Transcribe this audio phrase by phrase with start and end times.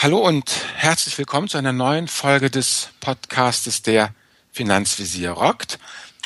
[0.00, 4.14] Hallo und herzlich willkommen zu einer neuen Folge des Podcastes der
[4.52, 5.80] Finanzvisier rockt.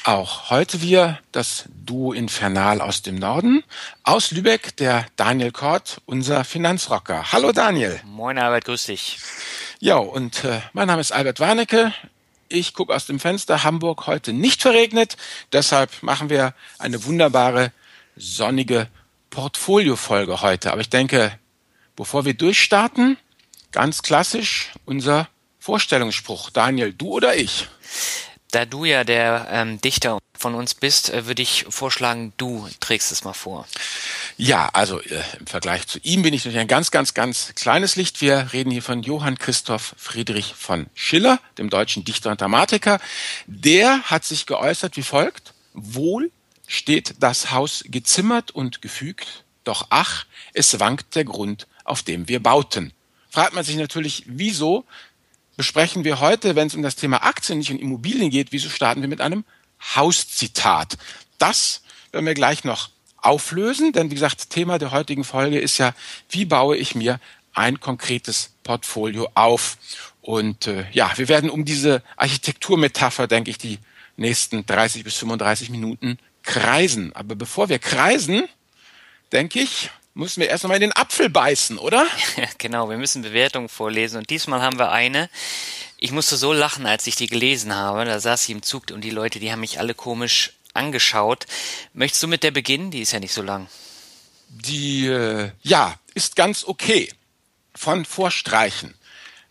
[0.04, 3.64] Auch heute wir das Duo Infernal aus dem Norden.
[4.02, 7.32] Aus Lübeck der Daniel Kort, unser Finanzrocker.
[7.32, 7.98] Hallo Daniel.
[8.04, 9.18] Moin Albert, grüß dich.
[9.80, 11.94] Ja, und äh, mein Name ist Albert Warnecke.
[12.50, 13.64] Ich gucke aus dem Fenster.
[13.64, 15.16] Hamburg heute nicht verregnet.
[15.50, 17.72] Deshalb machen wir eine wunderbare
[18.16, 18.88] sonnige
[19.30, 20.72] Portfolio-Folge heute.
[20.72, 21.32] Aber ich denke,
[21.94, 23.18] Bevor wir durchstarten,
[23.72, 26.50] ganz klassisch unser Vorstellungsspruch.
[26.50, 27.68] Daniel, du oder ich?
[28.50, 33.10] Da du ja der ähm, Dichter von uns bist, äh, würde ich vorschlagen, du trägst
[33.10, 33.66] es mal vor.
[34.36, 37.96] Ja, also äh, im Vergleich zu ihm bin ich natürlich ein ganz, ganz, ganz kleines
[37.96, 38.20] Licht.
[38.20, 43.00] Wir reden hier von Johann Christoph Friedrich von Schiller, dem deutschen Dichter und Dramatiker.
[43.46, 45.54] Der hat sich geäußert wie folgt.
[45.72, 46.30] Wohl
[46.66, 52.42] steht das Haus gezimmert und gefügt, doch ach, es wankt der Grund auf dem wir
[52.42, 52.92] bauten.
[53.32, 54.84] Fragt man sich natürlich, wieso
[55.56, 59.00] besprechen wir heute, wenn es um das Thema Aktien, nicht um Immobilien geht, wieso starten
[59.00, 59.46] wir mit einem
[59.94, 60.98] Hauszitat?
[61.38, 65.94] Das werden wir gleich noch auflösen, denn wie gesagt, Thema der heutigen Folge ist ja,
[66.28, 67.20] wie baue ich mir
[67.54, 69.78] ein konkretes Portfolio auf?
[70.20, 73.78] Und äh, ja, wir werden um diese Architekturmetapher, denke ich, die
[74.18, 77.16] nächsten 30 bis 35 Minuten kreisen.
[77.16, 78.46] Aber bevor wir kreisen,
[79.32, 82.06] denke ich, müssen wir erst einmal in den Apfel beißen, oder?
[82.58, 85.30] genau, wir müssen Bewertungen vorlesen und diesmal haben wir eine.
[85.96, 88.04] Ich musste so lachen, als ich die gelesen habe.
[88.04, 91.46] Da saß ich im Zug und die Leute, die haben mich alle komisch angeschaut.
[91.92, 92.90] Möchtest du mit der beginnen?
[92.90, 93.68] Die ist ja nicht so lang.
[94.48, 97.08] Die, äh, ja, ist ganz okay.
[97.74, 98.94] Von Vorstreichen.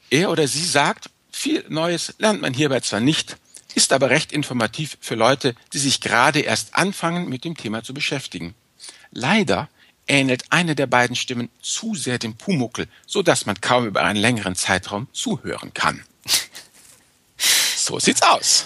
[0.09, 3.37] Er oder sie sagt, viel Neues lernt man hierbei zwar nicht,
[3.73, 7.93] ist aber recht informativ für Leute, die sich gerade erst anfangen, mit dem Thema zu
[7.93, 8.53] beschäftigen.
[9.11, 9.69] Leider
[10.07, 14.19] ähnelt eine der beiden Stimmen zu sehr dem Pumuckel, so dass man kaum über einen
[14.19, 16.03] längeren Zeitraum zuhören kann.
[17.75, 18.65] So sieht's aus.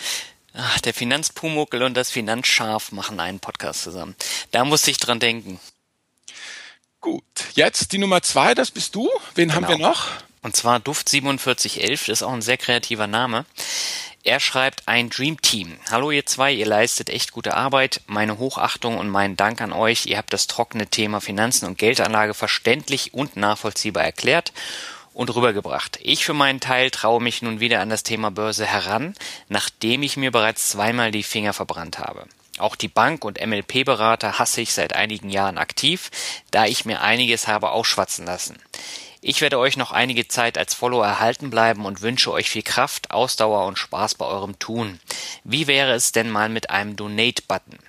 [0.54, 4.14] Ach, der Finanzpumuckel und das Finanzschaf machen einen Podcast zusammen.
[4.52, 5.58] Da musste ich dran denken.
[7.00, 7.24] Gut,
[7.54, 9.10] jetzt die Nummer zwei, das bist du.
[9.36, 9.54] Wen genau.
[9.56, 10.08] haben wir noch?
[10.46, 13.46] Und zwar Duft 4711, das ist auch ein sehr kreativer Name.
[14.24, 15.80] Er schreibt ein Dream Team.
[15.90, 18.02] Hallo ihr zwei, ihr leistet echt gute Arbeit.
[18.06, 20.06] Meine Hochachtung und meinen Dank an euch.
[20.06, 24.54] Ihr habt das trockene Thema Finanzen und Geldanlage verständlich und nachvollziehbar erklärt
[25.16, 25.98] und rübergebracht.
[26.04, 29.16] Ich für meinen Teil traue mich nun wieder an das Thema Börse heran,
[29.50, 32.28] nachdem ich mir bereits zweimal die Finger verbrannt habe.
[32.60, 36.12] Auch die Bank- und MLP-Berater hasse ich seit einigen Jahren aktiv,
[36.52, 38.60] da ich mir einiges habe ausschwatzen lassen.
[39.28, 43.10] Ich werde euch noch einige Zeit als Follower erhalten bleiben und wünsche euch viel Kraft,
[43.10, 45.00] Ausdauer und Spaß bei eurem Tun.
[45.44, 47.80] Wie wäre es denn mal mit einem Donate-Button?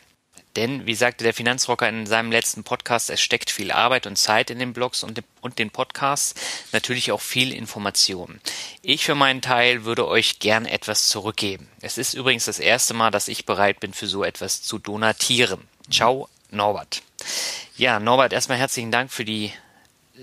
[0.57, 4.49] Denn, wie sagte der Finanzrocker in seinem letzten Podcast, es steckt viel Arbeit und Zeit
[4.49, 5.23] in den Blogs und,
[5.59, 6.35] den Podcasts,
[6.73, 8.41] natürlich auch viel Information.
[8.81, 11.69] Ich für meinen Teil würde euch gern etwas zurückgeben.
[11.83, 15.69] Es ist übrigens das erste Mal, dass ich bereit bin, für so etwas zu donatieren.
[15.91, 17.03] Ciao, Norbert.
[17.77, 19.53] Ja, Norbert, erstmal herzlichen Dank für die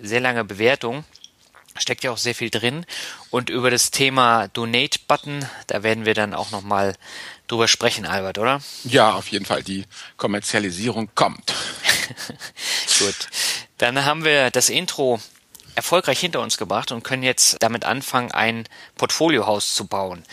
[0.02, 1.04] sehr lange Bewertung.
[1.76, 2.86] Steckt ja auch sehr viel drin.
[3.32, 6.96] Und über das Thema Donate-Button, da werden wir dann auch nochmal
[7.48, 8.62] drüber sprechen, Albert, oder?
[8.84, 9.64] Ja, auf jeden Fall.
[9.64, 9.86] Die
[10.18, 11.54] Kommerzialisierung kommt.
[13.00, 13.28] Gut.
[13.78, 15.20] Dann haben wir das Intro
[15.76, 20.24] erfolgreich hinter uns gebracht und können jetzt damit anfangen, ein Portfoliohaus zu bauen.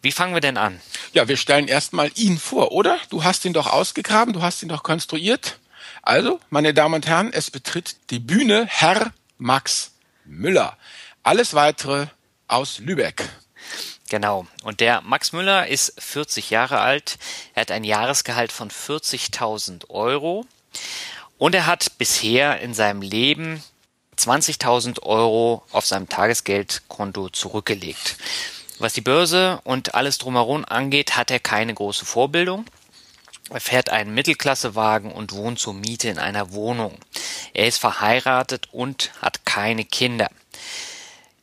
[0.00, 0.80] Wie fangen wir denn an?
[1.12, 2.98] Ja, wir stellen erstmal ihn vor, oder?
[3.10, 5.58] Du hast ihn doch ausgegraben, du hast ihn doch konstruiert.
[6.06, 9.90] Also, meine Damen und Herren, es betritt die Bühne Herr Max
[10.24, 10.76] Müller.
[11.24, 12.06] Alles weitere
[12.46, 13.28] aus Lübeck.
[14.08, 14.46] Genau.
[14.62, 17.18] Und der Max Müller ist 40 Jahre alt.
[17.54, 20.46] Er hat ein Jahresgehalt von 40.000 Euro.
[21.38, 23.64] Und er hat bisher in seinem Leben
[24.16, 28.16] 20.000 Euro auf seinem Tagesgeldkonto zurückgelegt.
[28.78, 32.64] Was die Börse und alles drumherum angeht, hat er keine große Vorbildung.
[33.50, 36.98] Er fährt einen Mittelklassewagen und wohnt zur Miete in einer Wohnung.
[37.54, 40.28] Er ist verheiratet und hat keine Kinder.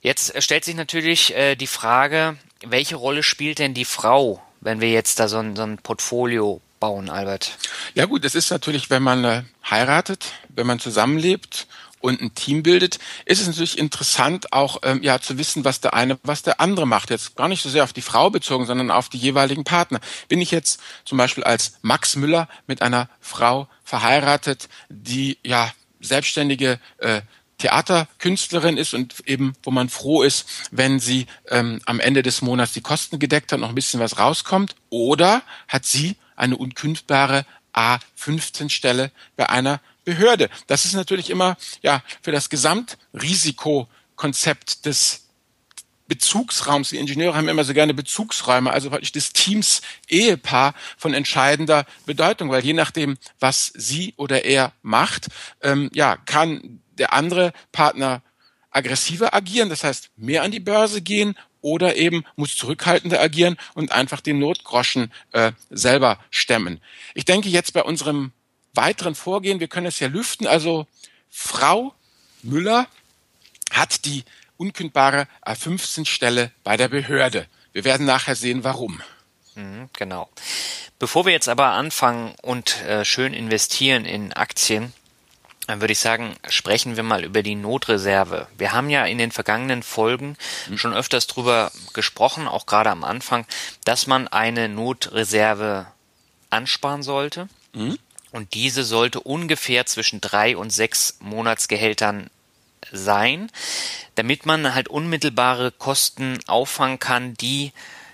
[0.02, 4.92] Jetzt stellt sich natürlich äh, die Frage, welche Rolle spielt denn die Frau, wenn wir
[4.92, 7.58] jetzt da so ein, so ein Portfolio bauen, Albert?
[7.94, 11.68] Ja gut, es ist natürlich, wenn man äh, heiratet, wenn man zusammenlebt
[12.04, 15.94] und ein Team bildet, ist es natürlich interessant, auch ähm, ja zu wissen, was der
[15.94, 17.10] eine, was der andere macht.
[17.10, 20.02] Jetzt gar nicht so sehr auf die Frau bezogen, sondern auf die jeweiligen Partner.
[20.28, 25.72] Bin ich jetzt zum Beispiel als Max Müller mit einer Frau verheiratet, die ja
[26.02, 27.22] selbstständige äh,
[27.60, 32.74] Theaterkünstlerin ist und eben, wo man froh ist, wenn sie ähm, am Ende des Monats
[32.74, 34.76] die Kosten gedeckt hat, noch ein bisschen was rauskommt.
[34.90, 40.50] Oder hat sie eine unkündbare A15-Stelle bei einer Behörde.
[40.68, 45.24] Das ist natürlich immer ja für das Gesamtrisiko Konzept des
[46.08, 46.90] Bezugsraums.
[46.90, 52.50] Die Ingenieure haben immer so gerne Bezugsräume, also praktisch des Teams Ehepaar von entscheidender Bedeutung,
[52.50, 55.28] weil je nachdem, was sie oder er macht,
[55.62, 58.22] ähm, ja, kann der andere Partner
[58.70, 63.92] aggressiver agieren, das heißt mehr an die Börse gehen oder eben muss zurückhaltender agieren und
[63.92, 66.82] einfach den Notgroschen äh, selber stemmen.
[67.16, 68.34] Ich denke jetzt bei unserem
[68.74, 70.88] weiteren Vorgehen, wir können es ja lüften, also
[71.30, 71.94] Frau
[72.42, 72.88] Müller
[73.72, 74.24] hat die
[74.58, 77.48] unkündbare A15-Stelle bei der Behörde.
[77.72, 79.02] Wir werden nachher sehen, warum.
[79.56, 80.30] Mhm, genau.
[81.00, 84.94] Bevor wir jetzt aber anfangen und äh, schön investieren in Aktien,
[85.68, 88.48] dann würde ich sagen, sprechen wir mal über die Notreserve.
[88.58, 90.38] Wir haben ja in den vergangenen Folgen
[90.68, 90.78] mhm.
[90.78, 93.46] schon öfters drüber gesprochen, auch gerade am Anfang,
[93.86, 95.88] dass man eine Notreserve
[96.50, 97.48] ansparen sollte.
[97.74, 97.98] Mhm.
[98.34, 102.30] Und diese sollte ungefähr zwischen drei und sechs Monatsgehältern
[102.92, 103.50] sein,
[104.16, 107.72] damit man halt unmittelbare Kosten auffangen kann, die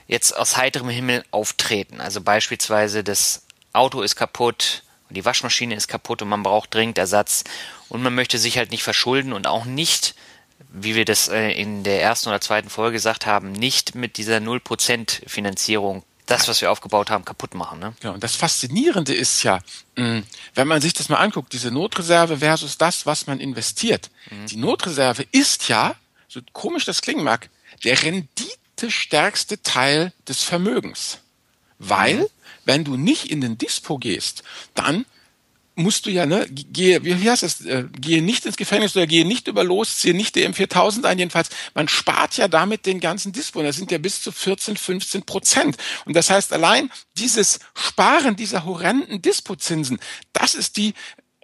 [0.08, 2.00] jetzt aus heiterem Himmel auftreten.
[2.00, 3.42] Also beispielsweise das
[3.74, 7.44] Auto ist kaputt die Waschmaschine ist kaputt und man braucht dringend Ersatz
[7.90, 10.16] und man möchte sich halt nicht verschulden und auch nicht,
[10.72, 14.38] wie wir das äh, in der ersten oder zweiten Folge gesagt haben, nicht mit dieser
[14.38, 17.80] 0% Finanzierung das, was wir aufgebaut haben, kaputt machen.
[17.80, 17.94] Ne?
[18.04, 19.60] Ja, und das Faszinierende ist ja,
[19.96, 20.20] mm,
[20.56, 24.10] wenn man sich das mal anguckt, diese Notreserve versus das, was man investiert.
[24.30, 24.46] Mhm.
[24.48, 25.96] Die Notreserve ist ja,
[26.28, 27.50] so komisch das klingen mag,
[27.84, 31.20] der renditestärkste Teil des Vermögens.
[31.80, 32.28] Weil, mhm.
[32.66, 34.44] wenn du nicht in den Dispo gehst,
[34.76, 35.06] dann
[35.80, 39.26] musst du ja, ne, gehe, wie heißt es, äh, gehe nicht ins Gefängnis oder gehe
[39.26, 43.32] nicht über los, ziehe nicht DM 4000 ein, jedenfalls, man spart ja damit den ganzen
[43.32, 45.78] Dispo, das sind ja bis zu 14, 15 Prozent.
[46.06, 50.00] Und das heißt, allein dieses Sparen dieser horrenden Dispozinsen,
[50.34, 50.94] das ist die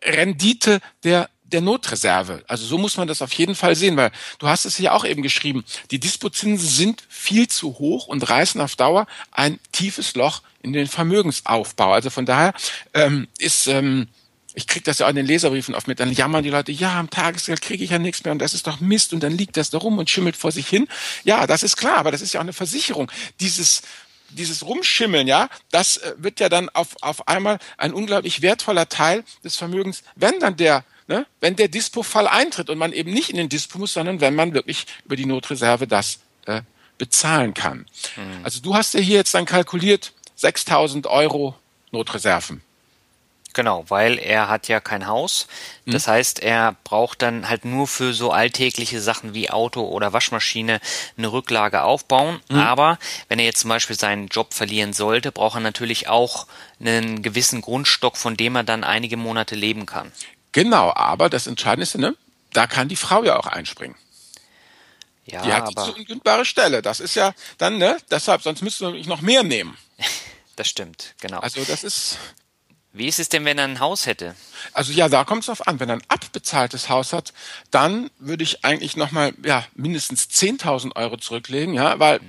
[0.03, 2.43] Rendite der der Notreserve.
[2.47, 5.05] Also so muss man das auf jeden Fall sehen, weil du hast es ja auch
[5.05, 10.41] eben geschrieben, die Dispozinsen sind viel zu hoch und reißen auf Dauer ein tiefes Loch
[10.61, 11.93] in den Vermögensaufbau.
[11.93, 12.53] Also von daher
[12.93, 14.07] ähm, ist ähm,
[14.55, 16.97] ich kriege das ja auch in den Leserbriefen oft mit, dann jammern die Leute, ja,
[16.99, 19.57] am Tagesgeld kriege ich ja nichts mehr und das ist doch Mist und dann liegt
[19.57, 20.87] das da rum und schimmelt vor sich hin.
[21.23, 23.11] Ja, das ist klar, aber das ist ja auch eine Versicherung.
[23.39, 23.81] Dieses
[24.29, 29.23] dieses Rumschimmeln, ja, das äh, wird ja dann auf, auf einmal ein unglaublich wertvoller Teil
[29.43, 33.37] des Vermögens, wenn dann der, ne, wenn der Dispo-Fall eintritt und man eben nicht in
[33.37, 36.61] den Dispo muss, sondern wenn man wirklich über die Notreserve das äh,
[36.97, 37.85] bezahlen kann.
[38.15, 38.43] Mhm.
[38.43, 41.55] Also du hast ja hier jetzt dann kalkuliert 6.000 Euro
[41.91, 42.61] Notreserven.
[43.55, 45.47] Genau, weil er hat ja kein Haus.
[45.85, 46.11] Das mhm.
[46.11, 50.81] heißt, er braucht dann halt nur für so alltägliche Sachen wie Auto oder Waschmaschine
[51.17, 52.41] eine Rücklage aufbauen.
[52.49, 52.57] Mhm.
[52.59, 52.99] Aber
[53.29, 56.47] wenn er jetzt zum Beispiel seinen Job verlieren sollte, braucht er natürlich auch
[56.81, 60.11] einen gewissen Grundstock, von dem er dann einige Monate leben kann.
[60.51, 62.13] Genau, aber das Entscheidende, ne?
[62.51, 63.95] Da kann die Frau ja auch einspringen.
[65.23, 65.85] Ja, die hat aber...
[65.85, 66.81] die zu unkündbare Stelle.
[66.81, 67.97] Das ist ja dann, ne?
[68.11, 69.77] Deshalb, sonst müsste ich noch mehr nehmen.
[70.57, 71.39] Das stimmt, genau.
[71.39, 72.17] Also das ist
[72.97, 74.35] wie ist es denn, wenn er ein Haus hätte?
[74.73, 75.79] Also ja, da kommt es drauf an.
[75.79, 77.33] Wenn er ein abbezahltes Haus hat,
[77.69, 82.19] dann würde ich eigentlich nochmal ja, mindestens 10.000 Euro zurücklegen, ja, weil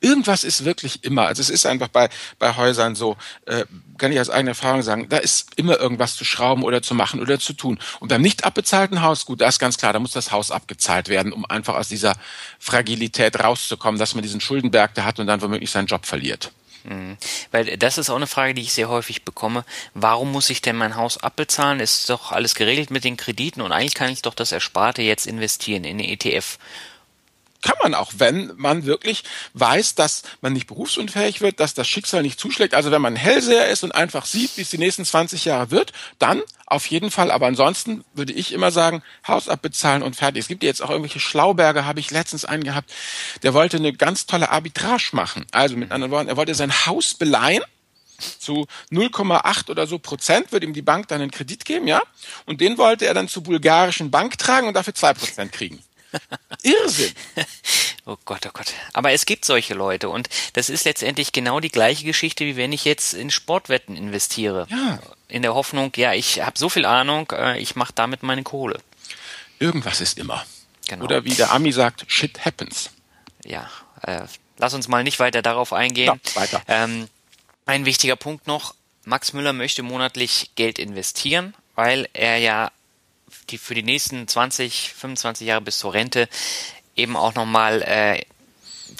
[0.00, 1.26] irgendwas ist wirklich immer.
[1.26, 3.64] Also es ist einfach bei, bei Häusern so, äh,
[3.98, 7.20] kann ich aus eigener Erfahrung sagen, da ist immer irgendwas zu schrauben oder zu machen
[7.20, 7.78] oder zu tun.
[7.98, 11.08] Und beim nicht abbezahlten Haus, gut, da ist ganz klar, da muss das Haus abgezahlt
[11.08, 12.14] werden, um einfach aus dieser
[12.60, 16.52] Fragilität rauszukommen, dass man diesen Schuldenberg da hat und dann womöglich seinen Job verliert.
[16.88, 17.18] Mhm.
[17.50, 19.64] Weil das ist auch eine Frage, die ich sehr häufig bekomme.
[19.94, 21.80] Warum muss ich denn mein Haus abbezahlen?
[21.80, 25.26] Ist doch alles geregelt mit den Krediten und eigentlich kann ich doch das Ersparte jetzt
[25.26, 26.58] investieren in den ETF
[27.90, 32.38] man auch, wenn man wirklich weiß, dass man nicht berufsunfähig wird, dass das Schicksal nicht
[32.38, 32.74] zuschlägt.
[32.74, 35.92] Also wenn man Hellseher ist und einfach sieht, wie es die nächsten 20 Jahre wird,
[36.18, 37.30] dann auf jeden Fall.
[37.30, 40.42] Aber ansonsten würde ich immer sagen, Haus abbezahlen und fertig.
[40.42, 42.92] Es gibt jetzt auch irgendwelche Schlauberger, habe ich letztens einen gehabt,
[43.42, 45.46] der wollte eine ganz tolle Arbitrage machen.
[45.52, 47.62] Also mit anderen Worten, er wollte sein Haus beleihen
[48.38, 52.02] zu 0,8 oder so Prozent wird ihm die Bank dann einen Kredit geben, ja?
[52.46, 55.80] Und den wollte er dann zur bulgarischen Bank tragen und dafür zwei Prozent kriegen.
[56.62, 57.12] Irrsinn.
[58.10, 58.72] Oh Gott, oh Gott.
[58.94, 62.72] Aber es gibt solche Leute und das ist letztendlich genau die gleiche Geschichte, wie wenn
[62.72, 64.66] ich jetzt in Sportwetten investiere.
[64.70, 64.98] Ja.
[65.28, 68.80] In der Hoffnung, ja, ich habe so viel Ahnung, äh, ich mache damit meine Kohle.
[69.58, 70.42] Irgendwas ist immer.
[70.86, 71.04] Genau.
[71.04, 72.88] Oder wie der Ami sagt, shit happens.
[73.44, 73.68] Ja,
[74.00, 74.22] äh,
[74.56, 76.18] lass uns mal nicht weiter darauf eingehen.
[76.24, 76.62] Ja, weiter.
[76.66, 77.08] Ähm,
[77.66, 78.74] ein wichtiger Punkt noch,
[79.04, 82.70] Max Müller möchte monatlich Geld investieren, weil er ja
[83.50, 86.28] die für die nächsten 20, 25 Jahre bis zur Rente
[86.96, 88.22] eben auch nochmal äh,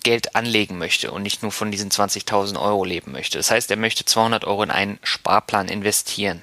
[0.02, 3.38] Geld anlegen möchte und nicht nur von diesen 20.000 Euro leben möchte.
[3.38, 6.42] Das heißt, er möchte 200 Euro in einen Sparplan investieren.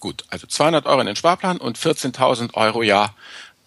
[0.00, 3.14] Gut, also 200 Euro in den Sparplan und 14.000 Euro ja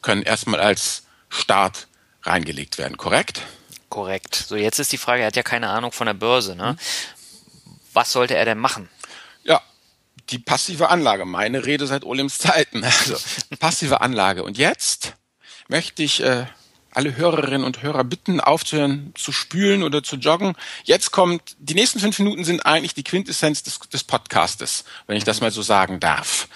[0.01, 1.87] können erstmal als Start
[2.23, 3.41] reingelegt werden, korrekt?
[3.89, 4.35] Korrekt.
[4.35, 6.77] So, jetzt ist die Frage, er hat ja keine Ahnung von der Börse, ne?
[7.93, 8.87] Was sollte er denn machen?
[10.29, 12.83] Die passive Anlage, meine Rede seit Olims Zeiten.
[12.99, 13.15] Also,
[13.59, 14.43] passive Anlage.
[14.43, 15.13] Und jetzt
[15.67, 16.45] möchte ich äh,
[16.91, 20.55] alle Hörerinnen und Hörer bitten, aufzuhören zu spülen oder zu joggen.
[20.83, 25.23] Jetzt kommt, die nächsten fünf Minuten sind eigentlich die Quintessenz des, des Podcastes, wenn ich
[25.23, 26.47] das mal so sagen darf.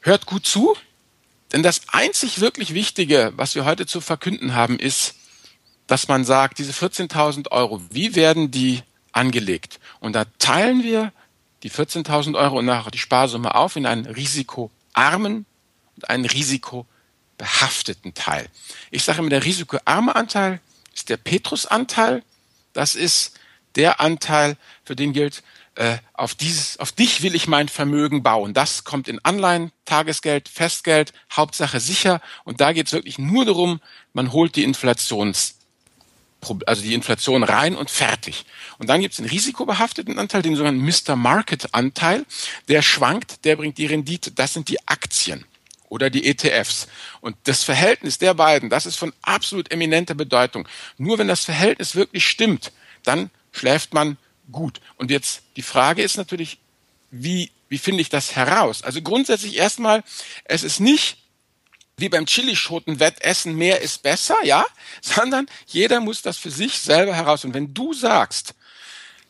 [0.00, 0.76] Hört gut zu,
[1.52, 5.14] denn das einzig wirklich Wichtige, was wir heute zu verkünden haben, ist,
[5.86, 8.82] dass man sagt, diese 14.000 Euro, wie werden die
[9.12, 9.78] angelegt?
[10.00, 11.12] Und da teilen wir
[11.64, 15.46] die 14.000 Euro und nachher die Sparsumme auf in einen risikoarmen
[15.96, 18.48] und einen risikobehafteten Teil.
[18.90, 20.60] Ich sage immer, der risikoarme Anteil
[20.94, 22.22] ist der Petrus-Anteil.
[22.74, 23.40] Das ist
[23.76, 25.42] der Anteil, für den gilt,
[25.76, 28.52] äh, auf, dieses, auf dich will ich mein Vermögen bauen.
[28.52, 32.20] Das kommt in Anleihen, Tagesgeld, Festgeld, Hauptsache sicher.
[32.44, 33.80] Und da geht es wirklich nur darum,
[34.12, 35.56] man holt die Inflations,
[36.66, 38.44] also die Inflation rein und fertig.
[38.78, 41.16] Und dann gibt es den risikobehafteten Anteil, den sogenannten Mr.
[41.16, 42.24] Market Anteil.
[42.68, 44.30] Der schwankt, der bringt die Rendite.
[44.30, 45.44] Das sind die Aktien
[45.88, 46.88] oder die ETFs.
[47.20, 50.66] Und das Verhältnis der beiden, das ist von absolut eminenter Bedeutung.
[50.98, 52.72] Nur wenn das Verhältnis wirklich stimmt,
[53.04, 54.16] dann schläft man
[54.50, 54.80] gut.
[54.96, 56.58] Und jetzt die Frage ist natürlich,
[57.10, 58.82] wie, wie finde ich das heraus?
[58.82, 60.02] Also grundsätzlich erstmal,
[60.44, 61.18] es ist nicht
[61.96, 64.64] wie beim Chilischoten-Wettessen, mehr ist besser, ja,
[65.00, 67.44] sondern jeder muss das für sich selber heraus.
[67.44, 68.54] Und wenn du sagst,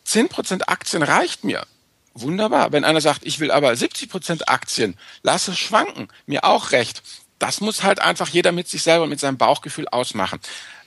[0.07, 1.67] 10% Aktien reicht mir,
[2.15, 2.73] wunderbar.
[2.73, 7.03] Wenn einer sagt, ich will aber 70% Aktien, lass es schwanken, mir auch recht.
[7.39, 10.41] Das muss halt einfach jeder mit sich selber, mit seinem Bauchgefühl ausmachen.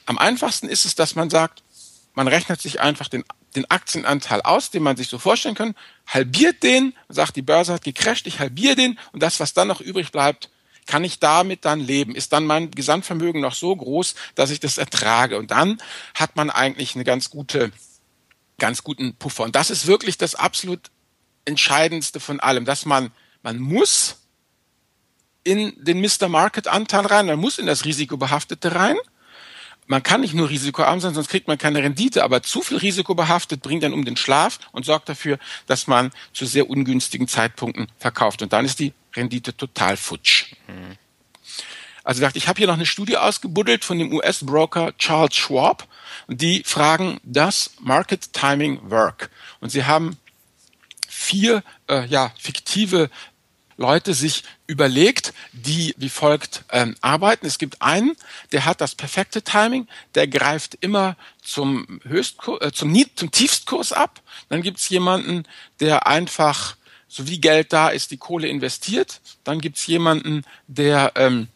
[0.06, 1.64] Am einfachsten ist es, dass man sagt,
[2.14, 3.24] man rechnet sich einfach den
[3.58, 7.84] den Aktienanteil aus, den man sich so vorstellen kann, halbiert den, sagt, die Börse hat
[7.84, 10.50] gecrasht, ich halbiere den und das, was dann noch übrig bleibt,
[10.88, 12.16] kann ich damit dann leben?
[12.16, 15.38] Ist dann mein Gesamtvermögen noch so groß, dass ich das ertrage?
[15.38, 15.82] Und dann
[16.16, 17.72] hat man eigentlich eine ganz gute,
[18.58, 19.44] ganz guten Puffer.
[19.44, 20.90] Und das ist wirklich das absolut
[21.46, 23.12] Entscheidendste von allem, dass man,
[23.44, 24.18] man muss
[25.44, 26.28] in den Mr.
[26.28, 28.98] Market Anteil rein, man muss in das Risikobehaftete rein
[29.88, 33.16] man kann nicht nur risikoarm sein, sonst kriegt man keine Rendite, aber zu viel Risiko
[33.16, 37.88] behaftet bringt dann um den Schlaf und sorgt dafür, dass man zu sehr ungünstigen Zeitpunkten
[37.98, 38.42] verkauft.
[38.42, 40.54] Und dann ist die Rendite total futsch.
[40.68, 40.98] Mhm.
[42.04, 45.88] Also dachte ich, habe hier noch eine Studie ausgebuddelt von dem US-Broker Charles Schwab
[46.28, 49.30] die fragen, does Market Timing work?
[49.60, 50.18] Und sie haben
[51.08, 53.10] vier äh, ja, fiktive
[53.78, 57.46] Leute sich überlegt, die wie folgt ähm, arbeiten.
[57.46, 58.16] Es gibt einen,
[58.52, 64.22] der hat das perfekte Timing, der greift immer zum Höchstkurs, äh, zum, zum Tiefstkurs ab.
[64.50, 65.46] Dann gibt es jemanden,
[65.80, 66.76] der einfach,
[67.08, 69.22] so wie Geld da ist, die Kohle investiert.
[69.44, 71.48] Dann gibt es jemanden, der ähm,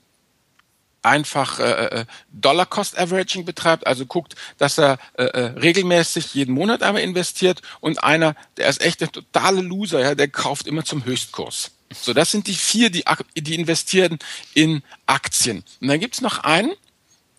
[1.01, 6.53] einfach äh, äh, Dollar Cost Averaging betreibt, also guckt, dass er äh, äh, regelmäßig jeden
[6.53, 10.85] Monat einmal investiert und einer, der ist echt der totale Loser, ja, der kauft immer
[10.85, 11.71] zum Höchstkurs.
[11.93, 13.03] So, das sind die vier, die,
[13.35, 14.19] die investieren
[14.53, 15.63] in Aktien.
[15.79, 16.73] Und dann gibt's noch einen,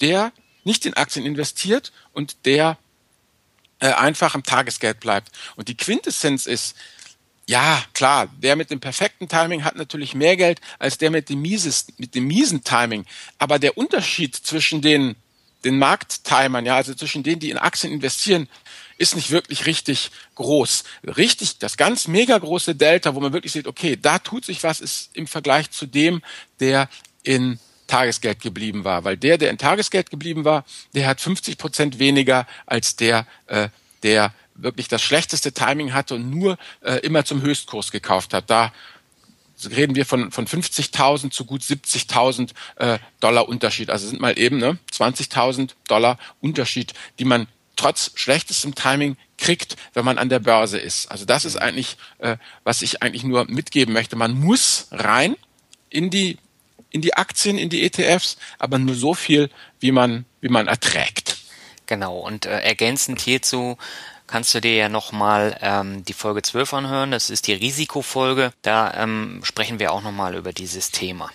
[0.01, 0.33] der
[0.65, 2.79] nicht in Aktien investiert und der
[3.81, 5.33] äh, einfach am Tagesgeld bleibt.
[5.57, 6.77] Und die Quintessenz ist,
[7.47, 11.43] ja, klar, der mit dem perfekten Timing hat natürlich mehr Geld als der mit dem,
[11.43, 13.05] mieses, mit dem miesen Timing.
[13.39, 15.17] Aber der Unterschied zwischen den,
[15.65, 18.49] den Markttimern, ja, also zwischen denen, die in Aktien investieren,
[19.03, 20.85] ist nicht wirklich richtig groß.
[21.17, 24.81] Richtig, das ganz mega große Delta, wo man wirklich sieht, okay, da tut sich was,
[24.81, 26.23] ist im Vergleich zu dem,
[26.61, 26.89] der
[27.25, 29.03] in Tagesgeld geblieben war.
[29.03, 33.69] Weil der, der in Tagesgeld geblieben war, der hat 50 Prozent weniger als der, äh,
[34.05, 38.51] der wirklich das schlechteste Timing hatte und nur äh, immer zum Höchstkurs gekauft hat.
[38.51, 38.73] Da
[39.69, 43.91] reden wir von, von 50.000 zu gut 70.000 äh, Dollar Unterschied.
[43.91, 50.05] Also sind mal eben ne, 20.000 Dollar Unterschied, die man trotz schlechtestem Timing kriegt, wenn
[50.05, 51.11] man an der Börse ist.
[51.11, 54.17] Also das ist eigentlich, äh, was ich eigentlich nur mitgeben möchte.
[54.17, 55.37] Man muss rein
[55.91, 56.39] in die
[56.91, 59.51] in die Aktien, in die ETFs, aber nur so viel,
[59.81, 61.39] wie man wie man erträgt.
[61.87, 62.19] Genau.
[62.19, 63.79] Und äh, ergänzend hierzu
[64.27, 67.11] kannst du dir ja nochmal ähm, die Folge 12 anhören.
[67.11, 68.53] Das ist die Risikofolge.
[68.63, 71.31] Da ähm, sprechen wir auch nochmal über dieses Thema.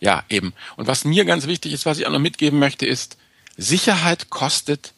[0.00, 0.52] Ja, eben.
[0.76, 3.16] Und was mir ganz wichtig ist, was ich auch noch mitgeben möchte, ist,
[3.56, 4.92] Sicherheit kostet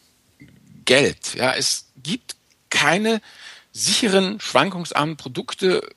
[0.85, 1.35] Geld.
[1.35, 2.35] Ja, es gibt
[2.69, 3.21] keine
[3.71, 5.87] sicheren, schwankungsarmen Produkte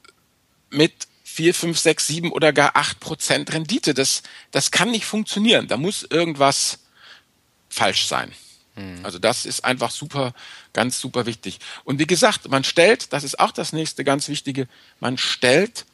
[0.71, 3.95] mit vier, fünf, sechs, sieben oder gar acht Prozent Rendite.
[3.95, 5.69] Das, das kann nicht funktionieren.
[5.69, 6.81] Da muss irgendwas
[7.69, 8.33] falsch sein.
[8.75, 9.05] Mhm.
[9.05, 10.35] Also das ist einfach super,
[10.73, 11.59] ganz super wichtig.
[11.85, 14.69] Und wie gesagt, man stellt, das ist auch das nächste ganz Wichtige,
[15.01, 15.85] man stellt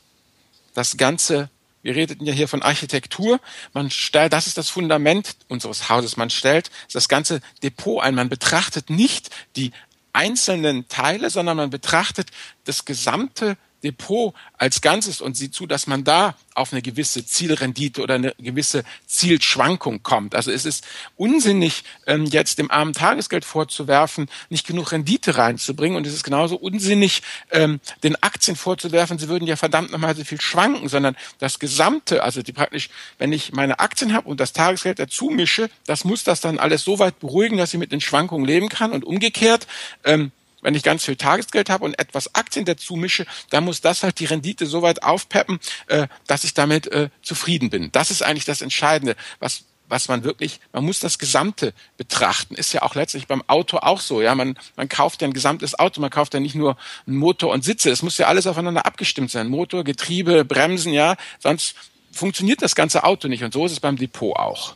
[0.75, 1.51] das Ganze
[1.85, 3.41] wir redeten ja hier von Architektur.
[3.75, 6.17] Man stellt, das ist das Fundament unseres Hauses.
[6.17, 8.14] Man stellt das ganze Depot ein.
[8.14, 9.71] Man betrachtet nicht die
[10.14, 12.31] einzelnen Teile, sondern man betrachtet
[12.64, 18.00] das gesamte Depot als Ganzes und sieht zu, dass man da auf eine gewisse Zielrendite
[18.00, 20.35] oder eine gewisse Zielschwankung kommt.
[20.35, 20.85] Also es ist
[21.17, 25.97] unsinnig, ähm, jetzt dem armen Tagesgeld vorzuwerfen, nicht genug Rendite reinzubringen.
[25.97, 30.25] Und es ist genauso unsinnig, ähm, den Aktien vorzuwerfen, sie würden ja verdammt nochmal so
[30.25, 32.88] viel schwanken, sondern das Gesamte, also die praktisch,
[33.19, 36.85] wenn ich meine Aktien habe und das Tagesgeld dazu mische, das muss das dann alles
[36.85, 38.93] so weit beruhigen, dass ich mit den Schwankungen leben kann.
[38.93, 39.67] Und umgekehrt,
[40.05, 40.31] ähm,
[40.64, 44.18] wenn ich ganz viel Tagesgeld habe und etwas Aktien dazu mische, dann muss das halt
[44.18, 47.92] die Rendite so weit aufpeppen, äh, dass ich damit äh, zufrieden bin.
[47.92, 52.54] Das ist eigentlich das Entscheidende, was was man wirklich, man muss das Gesamte betrachten.
[52.54, 54.23] Ist ja auch letztlich beim Auto auch so.
[54.23, 57.52] Ja, man, man kauft ja ein gesamtes Auto, man kauft ja nicht nur einen Motor
[57.52, 57.90] und Sitze.
[57.90, 59.47] Es muss ja alles aufeinander abgestimmt sein.
[59.49, 61.16] Motor, Getriebe, Bremsen, ja.
[61.38, 61.76] Sonst
[62.11, 63.44] funktioniert das ganze Auto nicht.
[63.44, 64.75] Und so ist es beim Depot auch.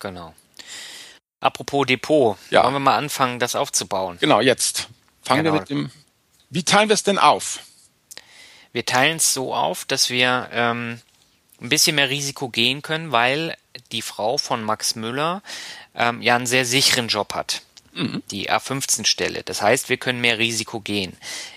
[0.00, 0.34] Genau.
[1.40, 2.62] Apropos Depot, ja.
[2.64, 4.18] wollen wir mal anfangen, das aufzubauen?
[4.20, 4.88] Genau, jetzt.
[5.22, 5.54] Fangen genau.
[5.54, 5.90] wir mit dem.
[6.50, 7.60] Wie teilen wir es denn auf?
[8.72, 11.00] Wir teilen es so auf, dass wir ähm,
[11.60, 13.56] ein bisschen mehr Risiko gehen können, weil
[13.92, 15.42] die Frau von Max Müller
[15.94, 17.62] ähm, ja einen sehr sicheren Job hat.
[17.94, 18.22] Mhm.
[18.30, 19.42] Die A15-Stelle.
[19.44, 21.16] Das heißt, wir können mehr Risiko gehen.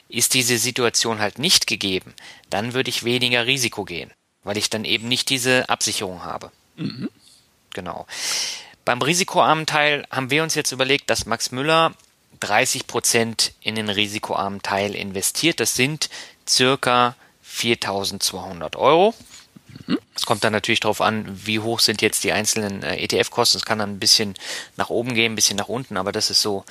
[0.10, 2.14] Ist diese Situation halt nicht gegeben,
[2.50, 4.12] dann würde ich weniger Risiko gehen,
[4.44, 6.52] weil ich dann eben nicht diese Absicherung habe.
[6.76, 7.10] Mhm.
[7.74, 8.06] Genau.
[8.84, 11.94] Beim risikoarmen Teil haben wir uns jetzt überlegt, dass Max Müller
[12.46, 15.60] 30 Prozent in den risikoarmen Teil investiert.
[15.60, 16.10] Das sind
[16.48, 17.16] circa
[17.48, 19.16] 4.200 Euro.
[20.16, 23.58] Es kommt dann natürlich darauf an, wie hoch sind jetzt die einzelnen äh, ETF-Kosten.
[23.58, 24.36] Es kann dann ein bisschen
[24.78, 26.64] nach oben gehen, ein bisschen nach unten, aber das ist so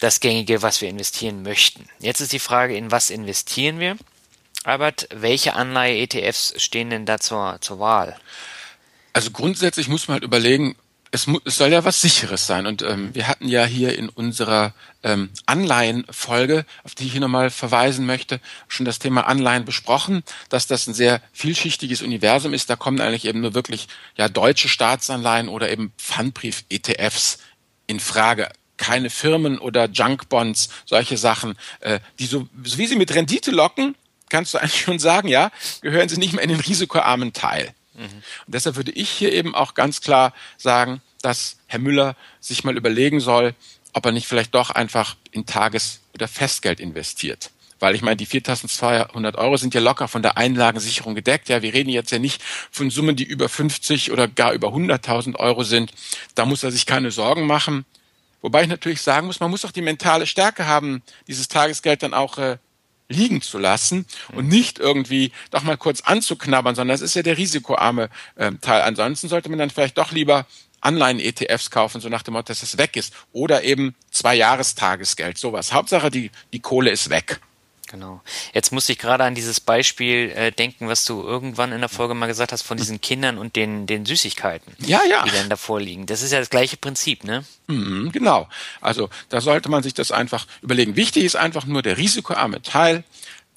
[0.00, 1.86] das Gängige, was wir investieren möchten.
[2.00, 3.96] Jetzt ist die Frage, in was investieren wir?
[4.64, 8.16] Albert, welche Anleihe-ETFs stehen denn da zur, zur Wahl?
[9.12, 10.74] Also grundsätzlich muss man halt überlegen,
[11.12, 12.66] es, es soll ja was Sicheres sein.
[12.66, 17.50] Und ähm, wir hatten ja hier in unserer ähm, Anleihenfolge, auf die ich hier nochmal
[17.50, 22.70] verweisen möchte, schon das Thema Anleihen besprochen, dass das ein sehr vielschichtiges Universum ist.
[22.70, 27.38] Da kommen eigentlich eben nur wirklich ja deutsche Staatsanleihen oder eben Pfandbrief-ETFs
[27.86, 28.48] in Frage
[28.78, 33.94] keine Firmen oder Junkbonds, solche Sachen, äh, die so, so wie sie mit Rendite locken,
[34.28, 37.74] kannst du eigentlich schon sagen, ja, gehören sie nicht mehr in den risikoarmen Teil.
[37.94, 38.22] Mhm.
[38.46, 42.76] Und deshalb würde ich hier eben auch ganz klar sagen, dass Herr Müller sich mal
[42.76, 43.54] überlegen soll,
[43.92, 47.50] ob er nicht vielleicht doch einfach in Tages- oder Festgeld investiert.
[47.78, 51.48] Weil ich meine, die 4.200 Euro sind ja locker von der Einlagensicherung gedeckt.
[51.48, 55.34] Ja, wir reden jetzt ja nicht von Summen, die über 50 oder gar über 100.000
[55.36, 55.92] Euro sind.
[56.36, 57.84] Da muss er sich keine Sorgen machen.
[58.40, 62.14] Wobei ich natürlich sagen muss, man muss auch die mentale Stärke haben, dieses Tagesgeld dann
[62.14, 62.58] auch äh,
[63.12, 67.38] liegen zu lassen und nicht irgendwie doch mal kurz anzuknabbern, sondern das ist ja der
[67.38, 68.82] risikoarme äh, Teil.
[68.82, 70.46] Ansonsten sollte man dann vielleicht doch lieber
[70.80, 73.14] Anleihen-ETFs kaufen, so nach dem Motto, dass es weg ist.
[73.32, 75.72] Oder eben zwei Jahrestagesgeld, sowas.
[75.72, 77.40] Hauptsache, die, die Kohle ist weg.
[77.92, 78.22] Genau.
[78.54, 82.14] Jetzt muss ich gerade an dieses Beispiel äh, denken, was du irgendwann in der Folge
[82.14, 85.22] mal gesagt hast von diesen Kindern und den, den Süßigkeiten, ja, ja.
[85.24, 86.06] die dann davor liegen.
[86.06, 87.44] Das ist ja das gleiche Prinzip, ne?
[87.66, 88.48] Mhm, genau.
[88.80, 90.96] Also da sollte man sich das einfach überlegen.
[90.96, 93.04] Wichtig ist einfach nur der risikoarme Teil.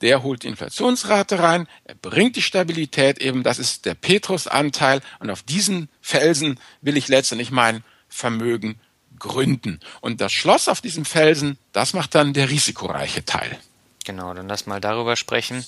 [0.02, 5.30] Der holt die Inflationsrate rein, er bringt die Stabilität eben, das ist der Petrus-Anteil und
[5.30, 8.78] auf diesen Felsen will ich letztendlich mein Vermögen
[9.18, 9.80] gründen.
[10.02, 13.58] Und das Schloss auf diesem Felsen, das macht dann der risikoreiche Teil.
[14.06, 15.66] Genau, dann lass mal darüber sprechen.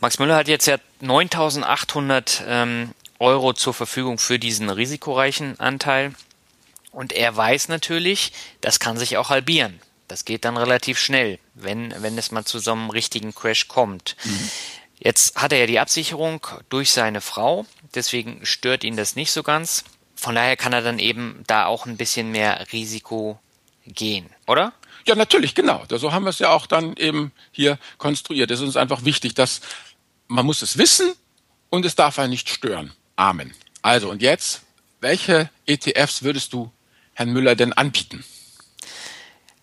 [0.00, 6.12] Max Müller hat jetzt ja 9800 ähm, Euro zur Verfügung für diesen risikoreichen Anteil.
[6.90, 9.80] Und er weiß natürlich, das kann sich auch halbieren.
[10.08, 14.16] Das geht dann relativ schnell, wenn, wenn es mal zu so einem richtigen Crash kommt.
[14.24, 14.50] Mhm.
[14.98, 19.42] Jetzt hat er ja die Absicherung durch seine Frau, deswegen stört ihn das nicht so
[19.42, 19.84] ganz.
[20.14, 23.38] Von daher kann er dann eben da auch ein bisschen mehr Risiko
[23.86, 24.72] gehen, oder?
[25.06, 25.84] Ja, natürlich, genau.
[25.90, 28.50] So haben wir es ja auch dann eben hier konstruiert.
[28.50, 29.60] Es ist uns einfach wichtig, dass
[30.28, 31.12] man muss es wissen
[31.70, 32.92] und es darf einen nicht stören.
[33.16, 33.52] Amen.
[33.82, 34.62] Also und jetzt,
[35.00, 36.70] welche ETFs würdest du
[37.14, 38.24] Herrn Müller denn anbieten?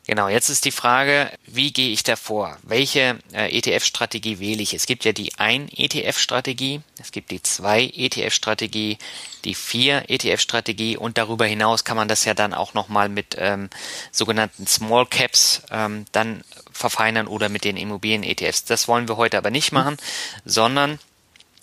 [0.10, 2.58] Genau, jetzt ist die Frage, wie gehe ich da vor?
[2.64, 4.74] Welche äh, ETF-Strategie wähle ich?
[4.74, 8.98] Es gibt ja die ein ETF-Strategie, es gibt die zwei ETF-Strategie,
[9.46, 13.70] die vier ETF-Strategie und darüber hinaus kann man das ja dann auch nochmal mit ähm,
[14.12, 18.66] sogenannten Small Caps ähm, dann verfeinern oder mit den Immobilien-ETFs.
[18.66, 19.98] Das wollen wir heute aber nicht machen,
[20.44, 20.98] sondern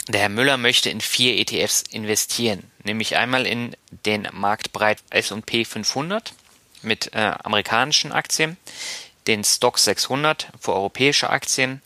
[0.07, 6.33] der Herr Müller möchte in vier ETFs investieren, nämlich einmal in den Marktbreit S&P 500
[6.83, 8.57] mit äh, amerikanischen Aktien,
[9.27, 11.83] den Stock 600 für europäische Aktien,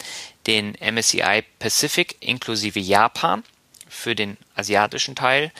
[0.46, 3.44] den MSCI Pacific inklusive Japan
[3.88, 5.52] für den asiatischen Teil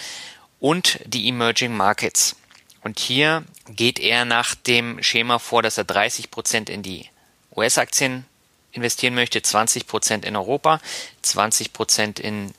[0.58, 2.36] und die Emerging Markets.
[2.82, 7.08] Und hier geht er nach dem Schema vor, dass er 30 Prozent in die
[7.54, 8.24] US-Aktien
[8.72, 10.80] investieren möchte, 20 Prozent in Europa,
[11.22, 12.54] 20 Prozent in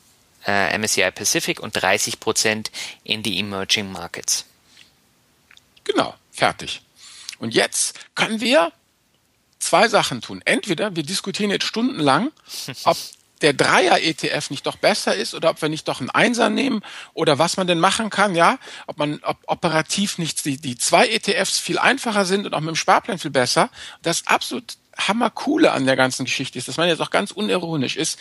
[0.46, 2.72] äh, MSCI Pacific und 30 Prozent
[3.04, 4.46] in die Emerging Markets.
[5.84, 6.82] Genau, fertig.
[7.40, 8.72] Und jetzt können wir
[9.60, 10.42] zwei Sachen tun.
[10.46, 12.32] Entweder wir diskutieren jetzt stundenlang,
[12.84, 12.98] ob
[13.42, 16.82] der Dreier-ETF nicht doch besser ist oder ob wir nicht doch einen Einser nehmen
[17.14, 21.08] oder was man denn machen kann, ja, ob man ob operativ nicht die, die zwei
[21.08, 23.70] ETFs viel einfacher sind und auch mit dem Sparplan viel besser.
[24.04, 28.20] Das absolut hammercoole an der ganzen Geschichte ist, dass man jetzt auch ganz unironisch ist.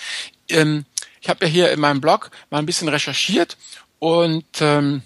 [0.49, 0.87] Ähm,
[1.20, 3.59] ich habe ja hier in meinem Blog mal ein bisschen recherchiert
[3.99, 5.03] und ähm,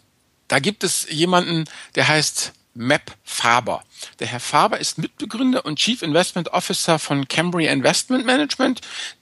[0.47, 1.65] da gibt es jemanden,
[1.97, 3.83] der heißt Map Faber.
[4.19, 8.81] Der Herr Faber ist Mitbegründer und Chief Investment Officer von Cambria Investment Management.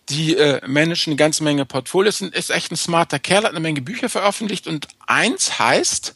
[0.08, 3.60] Die äh, managen eine ganze Menge Portfolios, und ist echt ein smarter Kerl, hat eine
[3.60, 6.14] Menge Bücher veröffentlicht und eins heißt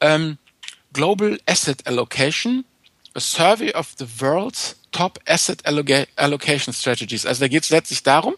[0.00, 0.38] ähm,
[0.92, 2.64] Global Asset Allocation,
[3.14, 7.24] a Survey of the World's Top Asset Allocation Strategies.
[7.24, 8.34] Also da geht es letztlich darum,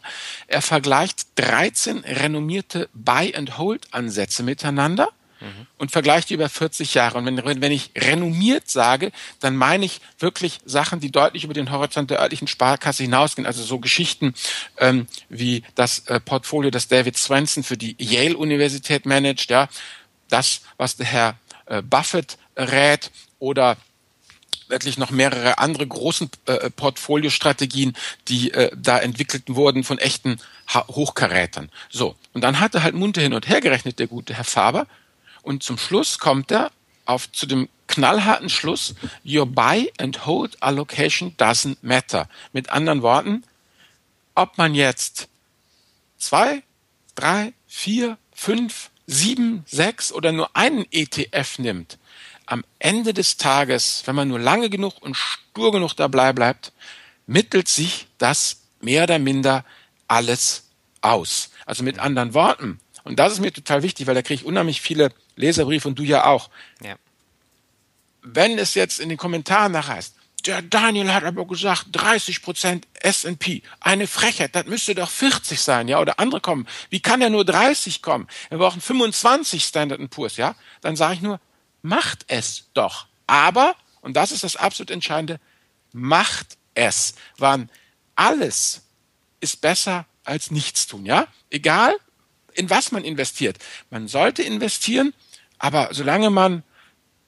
[0.46, 5.08] er vergleicht 13 renommierte Buy-and-Hold-Ansätze miteinander
[5.40, 5.66] mhm.
[5.78, 7.18] und vergleicht die über 40 Jahre.
[7.18, 11.70] Und wenn, wenn ich renommiert sage, dann meine ich wirklich Sachen, die deutlich über den
[11.70, 13.46] Horizont der örtlichen Sparkasse hinausgehen.
[13.46, 14.34] Also so Geschichten
[14.78, 19.68] ähm, wie das äh, Portfolio, das David Swenson für die Yale-Universität managt, ja,
[20.28, 23.76] das, was der Herr äh, Buffett rät oder
[24.68, 27.94] wirklich noch mehrere andere großen äh, Portfoliostrategien,
[28.28, 31.70] die äh, da entwickelt wurden von echten ha Hochkarätern.
[31.90, 34.86] So, und dann hat er halt munter hin und her gerechnet, der gute Herr Faber,
[35.44, 36.72] und zum Schluss kommt er
[37.04, 42.28] auf zu dem knallharten Schluss, your buy and hold allocation doesn't matter.
[42.52, 43.44] Mit anderen Worten,
[44.34, 45.28] ob man jetzt
[46.18, 46.62] zwei,
[47.14, 51.98] drei, vier, fünf, sieben, sechs oder nur einen ETF nimmt,
[52.46, 56.72] am Ende des Tages, wenn man nur lange genug und stur genug dabei bleibt,
[57.26, 59.64] mittelt sich das mehr oder minder
[60.08, 60.64] alles
[61.00, 61.50] aus.
[61.66, 64.80] Also mit anderen Worten, und das ist mir total wichtig, weil da kriege ich unheimlich
[64.80, 66.50] viele Leserbriefe und du ja auch.
[66.82, 66.96] Ja.
[68.22, 70.14] Wenn es jetzt in den Kommentaren nachher heißt,
[70.46, 75.88] der Daniel hat aber gesagt, 30 Prozent S&P, eine Frechheit, das müsste doch 40 sein,
[75.88, 76.66] ja, oder andere kommen.
[76.90, 78.28] Wie kann er nur 30 kommen?
[78.50, 80.54] Wir brauchen 25 Standard Poor's, ja?
[80.82, 81.40] Dann sage ich nur,
[81.82, 83.06] macht es doch.
[83.26, 85.40] Aber, und das ist das absolut Entscheidende,
[85.92, 87.14] macht es.
[87.38, 87.70] Wann
[88.14, 88.82] alles
[89.40, 91.26] ist besser als nichts tun, ja?
[91.50, 91.96] Egal,
[92.52, 93.58] in was man investiert.
[93.90, 95.14] Man sollte investieren,
[95.64, 96.62] aber solange man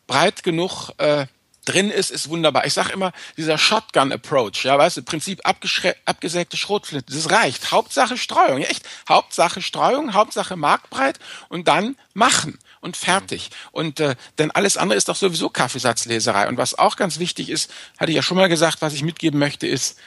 [0.07, 1.25] breit genug äh,
[1.65, 2.67] drin ist, ist wunderbar.
[2.67, 7.73] Ich sage immer, dieser Shotgun-Approach, ja, weißt du, Prinzip abgesägte Schrotflinte, das reicht.
[7.73, 8.87] Hauptsache Streuung, ja, echt.
[9.09, 11.19] Hauptsache Streuung, Hauptsache Marktbreit
[11.49, 13.49] und dann machen und fertig.
[13.73, 16.47] Und äh, denn alles andere ist doch sowieso Kaffeesatzleserei.
[16.47, 19.41] Und was auch ganz wichtig ist, hatte ich ja schon mal gesagt, was ich mitgeben
[19.41, 19.99] möchte, ist,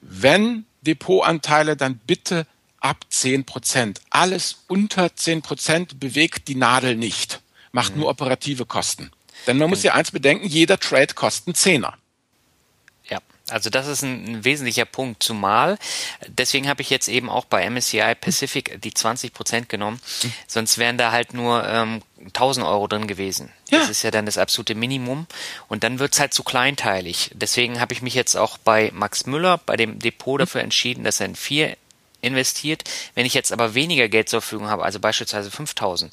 [0.00, 2.46] wenn Depotanteile, dann bitte
[2.80, 4.00] ab 10 Prozent.
[4.08, 7.42] Alles unter 10 Prozent bewegt die Nadel nicht,
[7.76, 8.00] macht mhm.
[8.00, 9.12] nur operative Kosten.
[9.46, 11.94] Denn man muss ja eins bedenken, jeder Trade kostet einen Zehner.
[13.04, 13.18] Ja,
[13.50, 15.78] also das ist ein, ein wesentlicher Punkt, zumal,
[16.26, 20.32] deswegen habe ich jetzt eben auch bei MSCI Pacific die 20 Prozent genommen, mhm.
[20.48, 23.52] sonst wären da halt nur ähm, 1000 Euro drin gewesen.
[23.70, 23.80] Ja.
[23.80, 25.26] Das ist ja dann das absolute Minimum
[25.68, 27.30] und dann wird's halt zu kleinteilig.
[27.34, 31.20] Deswegen habe ich mich jetzt auch bei Max Müller, bei dem Depot dafür entschieden, dass
[31.20, 31.76] er in vier
[32.22, 32.84] investiert.
[33.14, 36.12] Wenn ich jetzt aber weniger Geld zur Verfügung habe, also beispielsweise 5000,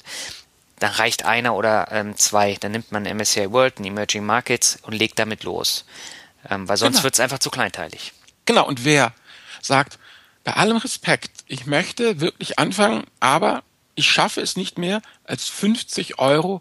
[0.84, 2.56] dann reicht einer oder ähm, zwei.
[2.60, 5.86] Dann nimmt man MSCI World, ein Emerging Markets und legt damit los.
[6.50, 7.04] Ähm, weil sonst genau.
[7.04, 8.12] wird es einfach zu kleinteilig.
[8.44, 9.14] Genau, und wer
[9.62, 9.98] sagt,
[10.44, 13.62] bei allem Respekt, ich möchte wirklich anfangen, aber
[13.94, 16.60] ich schaffe es nicht mehr, als 50 Euro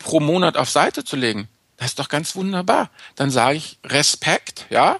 [0.00, 1.48] pro Monat auf Seite zu legen.
[1.76, 2.90] Das ist doch ganz wunderbar.
[3.14, 4.96] Dann sage ich Respekt, ja,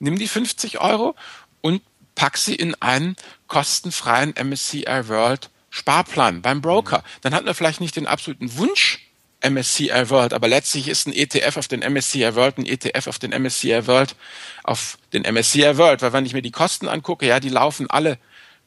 [0.00, 1.14] nimm die 50 Euro
[1.62, 1.80] und
[2.14, 7.02] pack sie in einen kostenfreien MSCI World Sparplan beim Broker.
[7.22, 9.08] Dann hat man vielleicht nicht den absoluten Wunsch
[9.44, 13.30] MSCI World, aber letztlich ist ein ETF auf den MSCI World ein ETF auf den
[13.30, 14.14] MSCI World
[14.62, 18.18] auf den MSCI World, weil wenn ich mir die Kosten angucke, ja, die laufen alle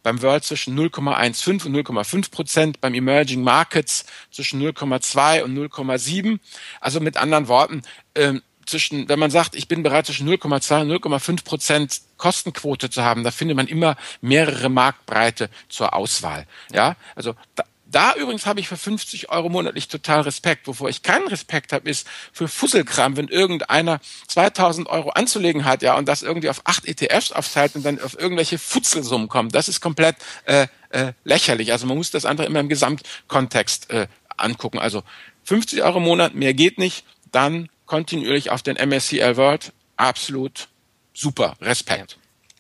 [0.04, 6.40] beim World zwischen 0,15 und 0,5 Prozent, beim Emerging Markets zwischen 0,2 und 0,7.
[6.82, 7.82] Also mit anderen Worten,
[8.16, 13.04] ähm, zwischen, wenn man sagt, ich bin bereit zwischen 0,2 und 0,5 Prozent Kostenquote zu
[13.04, 16.48] haben, da findet man immer mehrere Marktbreite zur Auswahl.
[16.72, 20.68] Ja, also da, Da übrigens habe ich für 50 Euro monatlich total Respekt.
[20.68, 25.96] Wovor ich keinen Respekt habe, ist für Fusselkram, wenn irgendeiner 2000 Euro anzulegen hat, ja,
[25.96, 29.54] und das irgendwie auf acht ETFs aufteilt und dann auf irgendwelche Futzelsummen kommt.
[29.56, 31.72] Das ist komplett äh, äh, lächerlich.
[31.72, 34.80] Also man muss das einfach immer im Gesamtkontext äh, angucken.
[34.80, 35.04] Also
[35.44, 37.06] 50 Euro im Monat, mehr geht nicht.
[37.32, 39.74] Dann kontinuierlich auf den MSCI World.
[39.98, 40.68] Absolut
[41.14, 41.56] super.
[41.62, 42.14] Respekt.
[42.14, 42.18] Ja.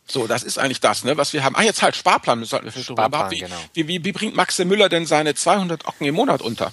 [0.07, 1.55] So, das ist eigentlich das, ne, was wir haben.
[1.55, 3.55] Ah, jetzt halt Sparplan, das sollten wir vielleicht Sparplan, wie, genau.
[3.73, 6.71] wie, wie, wie bringt Maxe Müller denn seine 200 Ocken im Monat unter?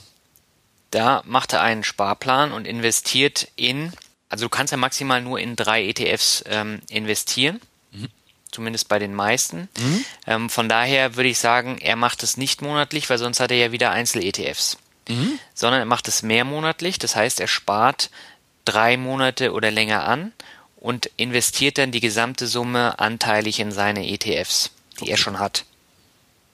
[0.91, 3.93] Da macht er einen Sparplan und investiert in,
[4.29, 7.63] also du kannst ja maximal nur in drei ETFs ähm, investieren,
[7.93, 8.09] mhm.
[8.51, 9.71] zumindest bei den meisten.
[9.79, 10.05] Mhm.
[10.27, 13.57] Ähm, von daher würde ich sagen, er macht es nicht monatlich, weil sonst hat er
[13.57, 14.77] ja wieder Einzel-ETFs,
[15.09, 15.39] mhm.
[15.55, 16.99] sondern er macht es mehrmonatlich.
[16.99, 18.11] Das heißt, er spart
[18.65, 20.33] drei Monate oder länger an
[20.77, 25.11] und investiert dann die gesamte Summe anteilig in seine ETFs, die okay.
[25.13, 25.65] er schon hat.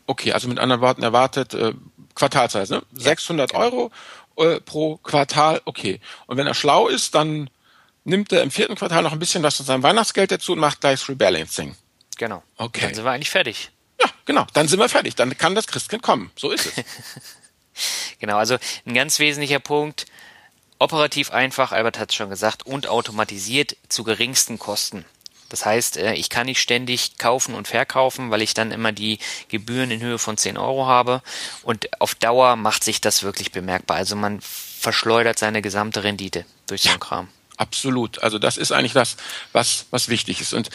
[0.07, 1.73] Okay, also mit anderen Worten erwartet äh,
[2.15, 2.83] Quartalsweise, ne?
[2.93, 3.63] Ja, 600 genau.
[3.63, 3.91] Euro
[4.37, 6.01] äh, pro Quartal, okay.
[6.27, 7.51] Und wenn er schlau ist, dann
[8.05, 10.81] nimmt er im vierten Quartal noch ein bisschen was von seinem Weihnachtsgeld dazu und macht
[10.81, 11.77] gleich Rebalancing.
[12.17, 12.43] Genau.
[12.57, 12.81] Okay.
[12.81, 13.71] Dann sind wir eigentlich fertig.
[14.01, 14.47] Ja, genau.
[14.53, 15.15] Dann sind wir fertig.
[15.15, 16.31] Dann kann das Christkind kommen.
[16.37, 16.75] So ist es.
[18.19, 18.37] genau.
[18.37, 20.07] Also ein ganz wesentlicher Punkt.
[20.79, 25.05] Operativ einfach, Albert hat es schon gesagt, und automatisiert zu geringsten Kosten.
[25.49, 29.19] Das heißt, äh, ich kann nicht ständig kaufen und verkaufen, weil ich dann immer die
[29.49, 31.23] Gebühren in Höhe von 10 Euro habe.
[31.63, 33.97] Und auf Dauer macht sich das wirklich bemerkbar.
[33.97, 37.29] Also man verschleudert seine gesamte Rendite durch so einen Kram.
[37.57, 38.23] Absolut.
[38.23, 39.17] Also das ist eigentlich das,
[39.53, 40.53] was, was wichtig ist.
[40.53, 40.71] Und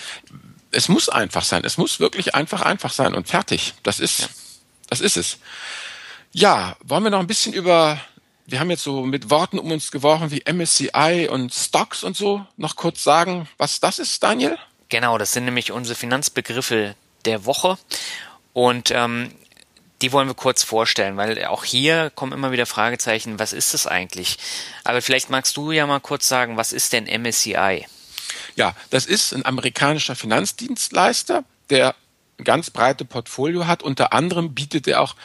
[0.71, 1.63] es muss einfach sein.
[1.63, 3.75] Es muss wirklich einfach einfach sein und fertig.
[3.83, 4.27] Das ist, ja.
[4.89, 5.37] das ist es.
[6.31, 8.01] Ja, wollen wir noch ein bisschen über
[8.45, 12.45] wir haben jetzt so mit Worten um uns geworfen wie MSCI und Stocks und so.
[12.57, 14.57] Noch kurz sagen, was das ist, Daniel?
[14.89, 17.77] Genau, das sind nämlich unsere Finanzbegriffe der Woche.
[18.51, 19.31] Und ähm,
[20.01, 23.87] die wollen wir kurz vorstellen, weil auch hier kommen immer wieder Fragezeichen, was ist das
[23.87, 24.37] eigentlich?
[24.83, 27.85] Aber vielleicht magst du ja mal kurz sagen, was ist denn MSCI?
[28.55, 31.95] Ja, das ist ein amerikanischer Finanzdienstleister, der
[32.37, 33.81] ein ganz breite Portfolio hat.
[33.81, 35.15] Unter anderem bietet er auch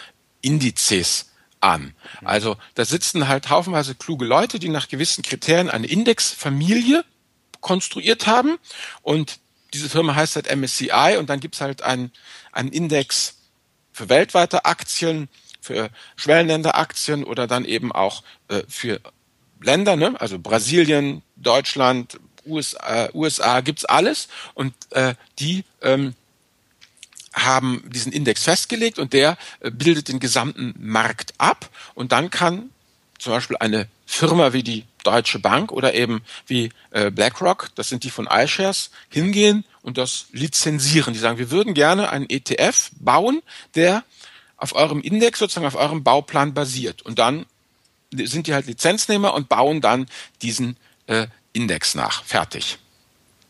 [0.41, 1.28] Indizes
[1.61, 1.95] an.
[2.25, 7.05] Also da sitzen halt haufenweise kluge Leute, die nach gewissen Kriterien eine Indexfamilie
[7.61, 8.59] konstruiert haben
[9.03, 9.41] und
[9.75, 12.13] diese Firma heißt halt MSCI und dann gibt's halt einen,
[12.53, 13.37] einen Index
[13.93, 15.29] für weltweite Aktien,
[15.61, 19.01] für Schwellenländeraktien oder dann eben auch äh, für
[19.61, 20.15] Länder, ne?
[20.19, 26.15] also Brasilien, Deutschland, USA, USA gibt's alles und äh, die ähm,
[27.45, 32.71] haben diesen Index festgelegt und der äh, bildet den gesamten Markt ab und dann kann
[33.19, 38.05] zum Beispiel eine Firma wie die Deutsche Bank oder eben wie äh, BlackRock, das sind
[38.05, 41.13] die von iShares, hingehen und das lizenzieren.
[41.13, 43.43] Die sagen, wir würden gerne einen ETF bauen,
[43.75, 44.05] der
[44.57, 47.03] auf eurem Index sozusagen auf eurem Bauplan basiert.
[47.03, 47.47] Und dann
[48.13, 50.07] sind die halt Lizenznehmer und bauen dann
[50.43, 52.25] diesen äh, Index nach.
[52.25, 52.79] Fertig.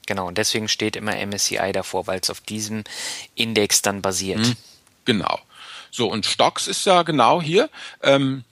[0.09, 2.85] Genau, und deswegen steht immer MSCI davor, weil es auf diesem
[3.35, 4.39] Index dann basiert.
[4.39, 4.57] Mhm,
[5.05, 5.39] genau.
[5.91, 7.69] So, und Stocks ist ja genau hier.
[8.03, 8.43] Ähm,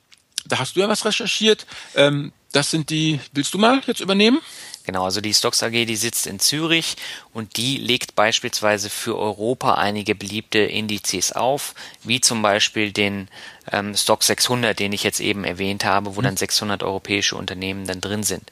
[0.45, 1.67] da hast du ja was recherchiert.
[1.95, 4.43] Ähm, das sind die, willst du mal jetzt übernehmen?
[4.85, 6.97] Genau, also die Stocks AG, die sitzt in Zürich
[7.33, 13.29] und die legt beispielsweise für Europa einige beliebte Indizes auf, wie zum Beispiel den
[13.73, 16.25] ähm, Stock 600, den ich jetzt eben erwähnt habe, wo mhm.
[16.25, 18.51] dann 600 europäische Unternehmen dann drin sind.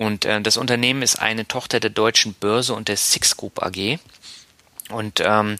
[0.00, 3.98] Und äh, das Unternehmen ist eine Tochter der deutschen Börse und der Six Group AG.
[4.88, 5.58] Und ähm,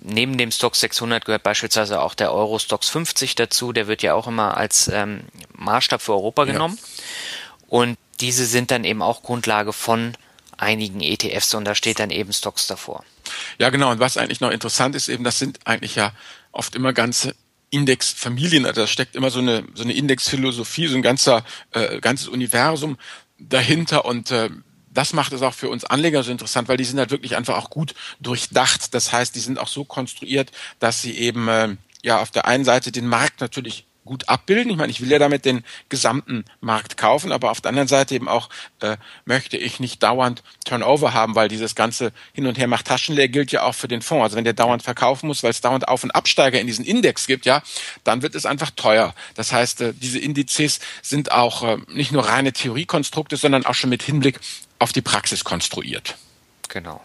[0.00, 3.72] neben dem Stock 600 gehört beispielsweise auch der Euro Stocks 50 dazu.
[3.72, 5.20] Der wird ja auch immer als ähm,
[5.54, 6.76] Maßstab für Europa genommen.
[6.76, 7.04] Ja.
[7.68, 10.16] Und diese sind dann eben auch Grundlage von
[10.56, 13.04] einigen ETFs und da steht dann eben Stocks davor.
[13.58, 13.92] Ja, genau.
[13.92, 16.12] Und was eigentlich noch interessant ist, eben, das sind eigentlich ja
[16.50, 17.36] oft immer ganze
[17.70, 22.28] Indexfamilien, also da steckt immer so eine so eine Indexphilosophie, so ein ganzer äh, ganzes
[22.28, 22.98] Universum
[23.48, 24.50] dahinter und äh,
[24.92, 27.56] das macht es auch für uns Anleger so interessant, weil die sind halt wirklich einfach
[27.56, 28.94] auch gut durchdacht.
[28.94, 32.64] Das heißt, die sind auch so konstruiert, dass sie eben äh, ja auf der einen
[32.64, 34.70] Seite den Markt natürlich gut abbilden.
[34.70, 38.14] Ich meine, ich will ja damit den gesamten Markt kaufen, aber auf der anderen Seite
[38.14, 38.48] eben auch
[38.80, 43.28] äh, möchte ich nicht dauernd Turnover haben, weil dieses ganze Hin und Her macht Taschenleer
[43.28, 44.24] gilt ja auch für den Fonds.
[44.24, 47.26] Also wenn der dauernd verkaufen muss, weil es dauernd Auf- und Absteiger in diesen Index
[47.26, 47.62] gibt, ja,
[48.04, 49.14] dann wird es einfach teuer.
[49.34, 53.90] Das heißt, äh, diese Indizes sind auch äh, nicht nur reine Theoriekonstrukte, sondern auch schon
[53.90, 54.40] mit Hinblick
[54.78, 56.16] auf die Praxis konstruiert.
[56.68, 57.00] Genau.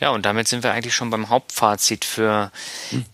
[0.00, 2.52] Ja, und damit sind wir eigentlich schon beim Hauptfazit für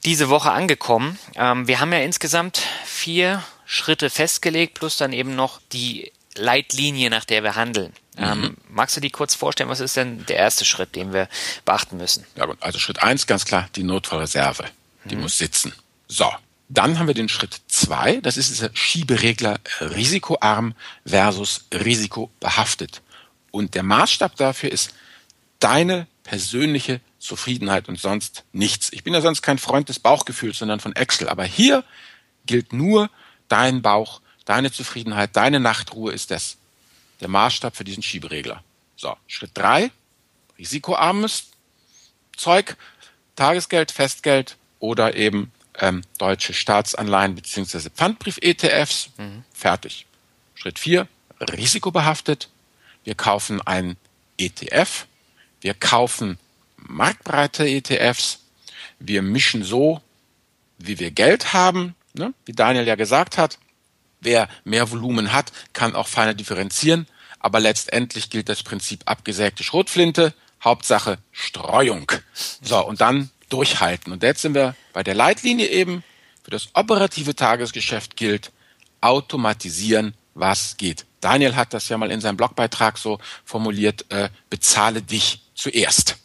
[0.04, 1.18] diese Woche angekommen.
[1.34, 7.24] Ähm, wir haben ja insgesamt vier Schritte festgelegt, plus dann eben noch die Leitlinie, nach
[7.24, 7.92] der wir handeln.
[8.16, 8.22] Mhm.
[8.22, 9.70] Ähm, magst du die kurz vorstellen?
[9.70, 11.28] Was ist denn der erste Schritt, den wir
[11.64, 12.26] beachten müssen?
[12.36, 14.64] Ja, also Schritt eins ganz klar, die Notfallreserve.
[15.04, 15.22] Die mhm.
[15.22, 15.72] muss sitzen.
[16.08, 16.30] So.
[16.70, 23.02] Dann haben wir den Schritt zwei, das ist dieser Schieberegler risikoarm versus risikobehaftet.
[23.50, 24.94] Und der Maßstab dafür ist
[25.60, 28.92] deine persönliche Zufriedenheit und sonst nichts.
[28.92, 31.28] Ich bin ja sonst kein Freund des Bauchgefühls, sondern von Excel.
[31.28, 31.84] Aber hier
[32.46, 33.10] gilt nur
[33.48, 36.56] dein Bauch, deine Zufriedenheit, deine Nachtruhe ist das.
[37.20, 38.64] Der Maßstab für diesen Schieberegler.
[38.96, 39.90] So, Schritt drei,
[40.58, 41.50] risikoarmes
[42.36, 42.76] Zeug,
[43.36, 49.10] Tagesgeld, Festgeld oder eben ähm, deutsche Staatsanleihen beziehungsweise Pfandbrief-ETFs.
[49.16, 49.44] Mhm.
[49.52, 50.06] Fertig.
[50.54, 51.08] Schritt vier,
[51.40, 52.48] risikobehaftet.
[53.02, 53.96] Wir kaufen ein
[54.38, 55.06] ETF.
[55.64, 56.36] Wir kaufen
[56.76, 58.40] marktbreite ETFs.
[58.98, 60.02] Wir mischen so,
[60.76, 62.34] wie wir Geld haben, ne?
[62.44, 63.58] wie Daniel ja gesagt hat.
[64.20, 67.06] Wer mehr Volumen hat, kann auch feiner differenzieren.
[67.38, 70.34] Aber letztendlich gilt das Prinzip abgesägte Schrotflinte.
[70.62, 72.12] Hauptsache Streuung.
[72.60, 74.12] So, und dann durchhalten.
[74.12, 76.04] Und jetzt sind wir bei der Leitlinie eben.
[76.42, 78.52] Für das operative Tagesgeschäft gilt
[79.00, 81.06] automatisieren, was geht.
[81.22, 86.16] Daniel hat das ja mal in seinem Blogbeitrag so formuliert, äh, bezahle dich zuerst.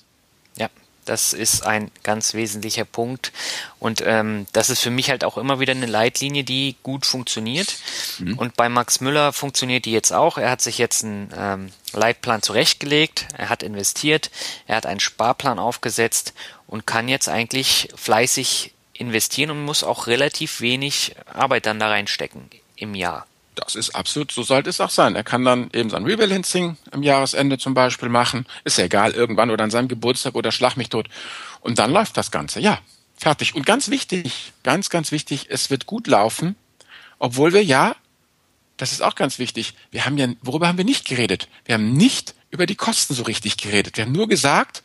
[1.09, 3.31] Das ist ein ganz wesentlicher Punkt.
[3.79, 7.77] Und ähm, das ist für mich halt auch immer wieder eine Leitlinie, die gut funktioniert.
[8.19, 8.37] Mhm.
[8.37, 10.37] Und bei Max Müller funktioniert die jetzt auch.
[10.37, 14.29] Er hat sich jetzt einen ähm, Leitplan zurechtgelegt, er hat investiert,
[14.67, 16.33] er hat einen Sparplan aufgesetzt
[16.67, 22.51] und kann jetzt eigentlich fleißig investieren und muss auch relativ wenig Arbeit dann da reinstecken
[22.75, 23.25] im Jahr.
[23.65, 25.15] Das ist absolut, so sollte es auch sein.
[25.15, 28.45] Er kann dann eben sein Rebalancing am Jahresende zum Beispiel machen.
[28.63, 31.09] Ist ja egal, irgendwann oder an seinem Geburtstag oder schlag mich tot.
[31.61, 32.61] Und dann läuft das Ganze.
[32.61, 32.79] Ja,
[33.17, 33.55] fertig.
[33.55, 36.55] Und ganz wichtig, ganz, ganz wichtig, es wird gut laufen,
[37.19, 37.95] obwohl wir ja,
[38.77, 41.49] das ist auch ganz wichtig, wir haben ja, worüber haben wir nicht geredet?
[41.65, 43.97] Wir haben nicht über die Kosten so richtig geredet.
[43.97, 44.83] Wir haben nur gesagt,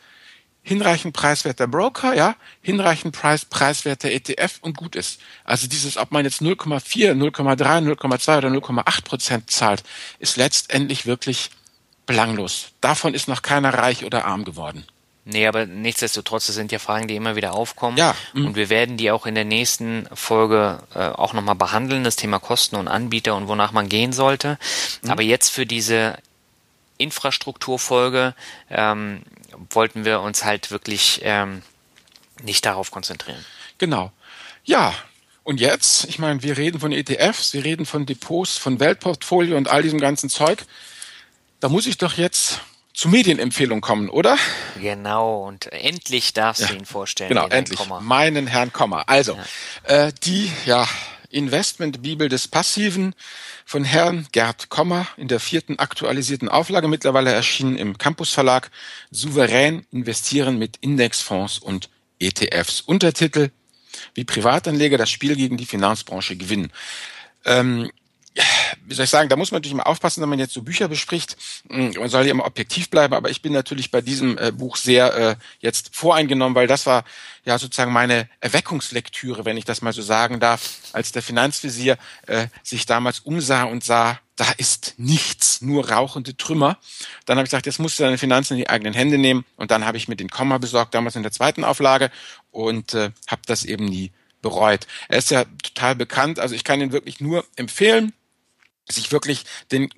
[0.65, 5.21] hinreichend preiswerter Broker, ja, hinreichend Preis, preiswerter ETF und gut ist.
[5.43, 9.83] Also dieses, ob man jetzt 0,4, 0,3, 0,2 oder 0,8 Prozent zahlt,
[10.17, 11.51] ist letztendlich wirklich
[12.07, 12.69] belanglos.
[12.81, 14.85] Davon ist noch keiner reich oder arm geworden.
[15.23, 17.97] Nee, aber nichtsdestotrotz, das sind ja Fragen, die immer wieder aufkommen.
[17.97, 18.15] Ja.
[18.33, 18.47] Mhm.
[18.47, 22.39] Und wir werden die auch in der nächsten Folge äh, auch nochmal behandeln, das Thema
[22.39, 24.57] Kosten und Anbieter und wonach man gehen sollte.
[25.03, 25.11] Mhm.
[25.11, 26.17] Aber jetzt für diese
[26.97, 28.35] Infrastrukturfolge
[28.69, 29.21] ähm,
[29.69, 31.61] wollten wir uns halt wirklich ähm,
[32.41, 33.43] nicht darauf konzentrieren.
[33.77, 34.11] Genau.
[34.63, 34.93] Ja,
[35.43, 39.67] und jetzt, ich meine, wir reden von ETFs, wir reden von Depots, von Weltportfolio und
[39.67, 40.65] all diesem ganzen Zeug.
[41.59, 42.61] Da muss ich doch jetzt
[42.93, 44.37] zu Medienempfehlungen kommen, oder?
[44.81, 47.29] Genau, und endlich darfst ja, du ihn vorstellen.
[47.29, 47.77] Genau, endlich.
[47.77, 47.99] Komma.
[47.99, 49.03] Meinen Herrn Komma.
[49.05, 49.37] Also,
[49.87, 50.07] ja.
[50.07, 50.87] äh, die ja,
[51.29, 53.13] Investmentbibel des Passiven
[53.65, 58.71] von Herrn Gerd Kommer in der vierten aktualisierten Auflage, mittlerweile erschienen im Campus Verlag,
[59.11, 62.81] Souverän investieren mit Indexfonds und ETFs.
[62.81, 63.51] Untertitel,
[64.13, 66.71] wie Privatanleger das Spiel gegen die Finanzbranche gewinnen.
[67.45, 67.91] Ähm,
[68.85, 70.87] wie soll ich sagen, da muss man natürlich mal aufpassen, wenn man jetzt so Bücher
[70.87, 71.37] bespricht.
[71.69, 74.75] Hm, man soll ja immer objektiv bleiben, aber ich bin natürlich bei diesem äh, Buch
[74.75, 77.03] sehr äh, jetzt voreingenommen, weil das war
[77.45, 82.47] ja sozusagen meine Erweckungslektüre, wenn ich das mal so sagen darf, als der Finanzvisier äh,
[82.63, 86.77] sich damals umsah und sah, da ist nichts, nur rauchende Trümmer.
[87.25, 89.71] Dann habe ich gesagt, jetzt musst du deine Finanzen in die eigenen Hände nehmen und
[89.71, 92.11] dann habe ich mir den Komma besorgt, damals in der zweiten Auflage
[92.51, 94.87] und äh, habe das eben nie bereut.
[95.07, 98.13] Er ist ja total bekannt, also ich kann ihn wirklich nur empfehlen
[98.89, 99.89] sich wirklich den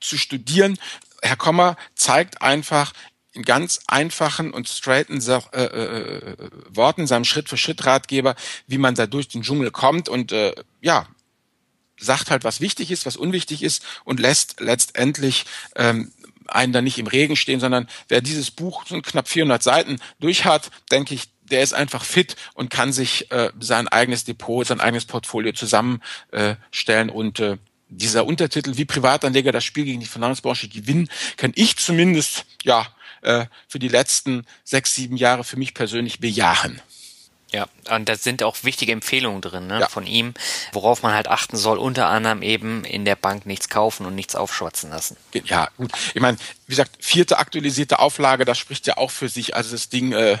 [0.00, 0.78] zu studieren.
[1.22, 2.92] Herr Kommer zeigt einfach
[3.32, 6.36] in ganz einfachen und straighten äh, äh,
[6.68, 8.34] Worten, seinem Schritt-für-Schritt-Ratgeber,
[8.66, 11.06] wie man da durch den Dschungel kommt und äh, ja,
[11.98, 16.12] sagt halt, was wichtig ist, was unwichtig ist und lässt letztendlich ähm,
[16.46, 20.44] einen da nicht im Regen stehen, sondern wer dieses Buch, so knapp 400 Seiten durch
[20.44, 24.80] hat, denke ich, der ist einfach fit und kann sich äh, sein eigenes Depot, sein
[24.80, 27.58] eigenes Portfolio zusammenstellen äh, und äh,
[27.96, 32.86] dieser Untertitel, wie Privatanleger das Spiel gegen die Finanzbranche gewinnen, kann ich zumindest ja
[33.22, 36.80] äh, für die letzten sechs, sieben Jahre für mich persönlich bejahen.
[37.52, 39.88] Ja, und da sind auch wichtige Empfehlungen drin ne, ja.
[39.88, 40.32] von ihm,
[40.72, 44.34] worauf man halt achten soll, unter anderem eben in der Bank nichts kaufen und nichts
[44.34, 45.18] aufschwatzen lassen.
[45.44, 45.92] Ja, gut.
[46.14, 49.54] Ich meine, wie gesagt, vierte aktualisierte Auflage, das spricht ja auch für sich.
[49.54, 50.38] Also das Ding äh,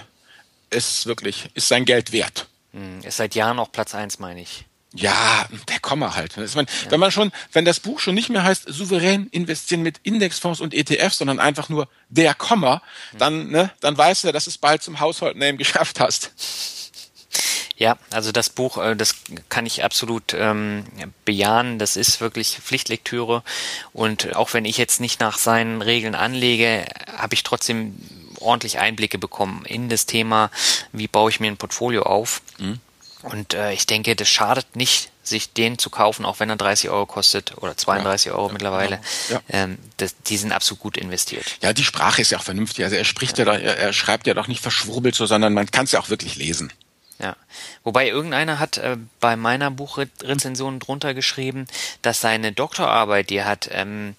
[0.70, 2.46] ist wirklich, ist sein Geld wert.
[2.72, 4.64] Hm, ist seit Jahren auch Platz eins, meine ich.
[4.94, 6.36] Ja, der Komma halt.
[6.36, 6.90] Meine, ja.
[6.90, 10.74] Wenn man schon, wenn das Buch schon nicht mehr heißt, souverän investieren mit Indexfonds und
[10.74, 12.82] ETFs, sondern einfach nur der Komma,
[13.12, 13.18] mhm.
[13.18, 16.32] dann, ne, dann weißt du, dass du es bald zum Household-Name geschafft hast.
[17.76, 19.16] Ja, also das Buch, äh, das
[19.48, 20.84] kann ich absolut ähm,
[21.24, 21.78] bejahen.
[21.78, 23.42] Das ist wirklich Pflichtlektüre.
[23.92, 26.84] Und auch wenn ich jetzt nicht nach seinen Regeln anlege,
[27.16, 27.96] habe ich trotzdem
[28.38, 30.50] ordentlich Einblicke bekommen in das Thema,
[30.92, 32.42] wie baue ich mir ein Portfolio auf.
[32.58, 32.78] Mhm.
[33.22, 36.90] Und äh, ich denke, das schadet nicht, sich den zu kaufen, auch wenn er 30
[36.90, 39.00] Euro kostet oder 32 ja, Euro ja, mittlerweile.
[39.28, 39.40] Ja.
[39.48, 41.58] Ähm, das, die sind absolut gut investiert.
[41.62, 42.84] Ja, die Sprache ist ja auch vernünftig.
[42.84, 45.70] Also er spricht ja, doch, er, er schreibt ja doch nicht verschwurbelt so, sondern man
[45.70, 46.72] kann es ja auch wirklich lesen.
[47.20, 47.36] Ja.
[47.84, 51.66] Wobei irgendeiner hat äh, bei meiner Buchrezension drunter geschrieben,
[52.02, 54.16] dass seine Doktorarbeit, die er hat, ähm,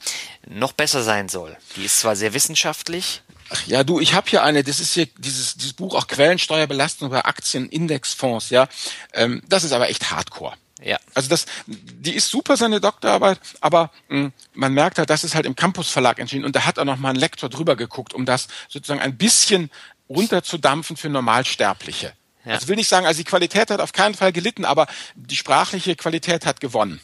[0.48, 1.58] noch besser sein soll.
[1.76, 3.22] Die ist zwar sehr wissenschaftlich.
[3.54, 7.12] Ach ja, du, ich habe hier eine, das ist hier dieses, dieses Buch auch Quellensteuerbelastung
[7.12, 8.68] bei Aktienindexfonds, ja.
[9.14, 10.56] Ähm, das ist aber echt hardcore.
[10.82, 10.98] Ja.
[11.14, 15.36] Also das, die ist super, seine Doktorarbeit, aber mh, hm, man merkt halt, das ist
[15.36, 18.16] halt im Campus Verlag entschieden und da hat auch noch mal ein Lektor drüber geguckt,
[18.16, 19.70] um das sozusagen ein bisschen
[20.10, 22.14] runterzudampfen für Normalsterbliche.
[22.46, 22.54] Ja.
[22.54, 25.96] Also will nicht sagen, also die Qualität hat auf keinen Fall gelitten, aber die sprachliche
[25.96, 27.00] Qualität hat gewonnen.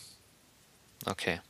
[1.05, 1.41] Okay.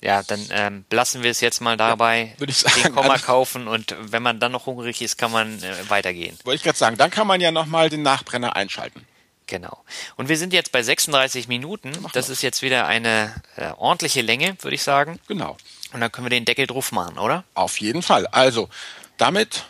[0.00, 2.82] Ja, dann ähm, lassen wir es jetzt mal dabei, ja, würde ich sagen.
[2.82, 6.38] den Komma kaufen und wenn man dann noch hungrig ist, kann man äh, weitergehen.
[6.44, 9.04] Wollte ich gerade sagen, dann kann man ja nochmal den Nachbrenner einschalten.
[9.48, 9.82] Genau.
[10.16, 11.90] Und wir sind jetzt bei 36 Minuten.
[12.12, 15.18] Das ist jetzt wieder eine äh, ordentliche Länge, würde ich sagen.
[15.26, 15.56] Genau.
[15.92, 17.44] Und dann können wir den Deckel drauf machen, oder?
[17.54, 18.26] Auf jeden Fall.
[18.26, 18.68] Also,
[19.16, 19.64] damit,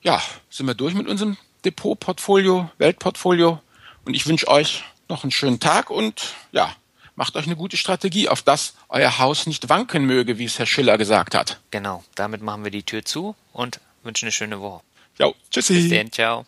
[0.00, 3.60] ja, sind wir durch mit unserem Depotportfolio, Weltportfolio.
[4.04, 6.74] Und ich wünsche euch noch einen schönen Tag und ja,
[7.14, 10.66] macht euch eine gute Strategie, auf dass euer Haus nicht wanken möge, wie es Herr
[10.66, 11.60] Schiller gesagt hat.
[11.70, 14.82] Genau, damit machen wir die Tür zu und wünschen eine schöne Woche.
[15.18, 15.74] Jo, tschüssi.
[15.74, 16.46] Bis dann, ciao.